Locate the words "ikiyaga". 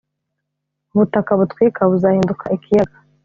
2.55-2.97